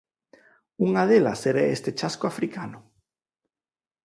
[0.87, 2.79] Unha delas era este chasco africano.